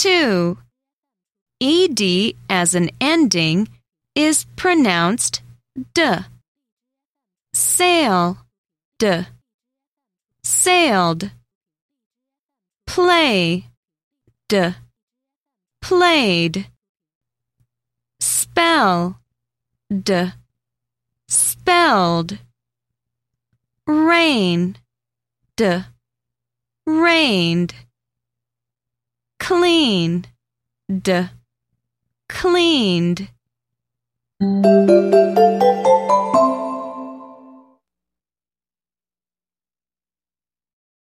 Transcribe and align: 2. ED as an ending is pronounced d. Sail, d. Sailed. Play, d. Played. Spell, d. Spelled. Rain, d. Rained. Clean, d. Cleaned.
2. 0.00 0.56
ED 1.60 2.34
as 2.48 2.74
an 2.74 2.88
ending 3.02 3.68
is 4.14 4.46
pronounced 4.56 5.42
d. 5.92 6.20
Sail, 7.52 8.38
d. 8.98 9.26
Sailed. 10.42 11.32
Play, 12.86 13.66
d. 14.48 14.74
Played. 15.82 16.66
Spell, 18.20 19.20
d. 19.92 20.32
Spelled. 21.28 22.38
Rain, 23.86 24.78
d. 25.58 25.82
Rained. 26.86 27.74
Clean, 29.50 30.26
d. 30.88 31.28
Cleaned. 32.28 33.30